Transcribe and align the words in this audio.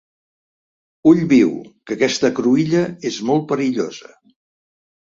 Ull 1.11 1.21
viu!, 1.35 1.53
que 1.85 1.99
aquesta 1.99 2.33
cruïlla 2.41 2.83
és 3.13 3.23
molt 3.31 3.49
perillosa. 3.55 4.15